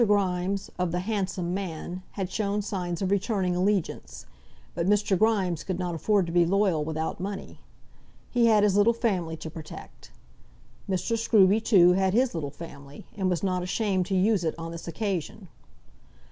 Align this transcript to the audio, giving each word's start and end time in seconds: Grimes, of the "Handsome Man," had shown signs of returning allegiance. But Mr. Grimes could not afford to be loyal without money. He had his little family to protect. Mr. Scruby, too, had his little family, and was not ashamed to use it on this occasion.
Grimes, 0.03 0.71
of 0.79 0.91
the 0.91 1.01
"Handsome 1.01 1.53
Man," 1.53 2.01
had 2.13 2.31
shown 2.31 2.63
signs 2.63 3.03
of 3.03 3.11
returning 3.11 3.55
allegiance. 3.55 4.25
But 4.73 4.87
Mr. 4.87 5.15
Grimes 5.15 5.63
could 5.63 5.77
not 5.77 5.93
afford 5.93 6.25
to 6.25 6.31
be 6.31 6.43
loyal 6.43 6.83
without 6.83 7.19
money. 7.19 7.59
He 8.31 8.47
had 8.47 8.63
his 8.63 8.75
little 8.75 8.93
family 8.93 9.37
to 9.37 9.51
protect. 9.51 10.09
Mr. 10.89 11.15
Scruby, 11.19 11.63
too, 11.63 11.93
had 11.93 12.15
his 12.15 12.33
little 12.33 12.49
family, 12.49 13.05
and 13.15 13.29
was 13.29 13.43
not 13.43 13.61
ashamed 13.61 14.07
to 14.07 14.15
use 14.15 14.43
it 14.43 14.55
on 14.57 14.71
this 14.71 14.87
occasion. 14.87 15.49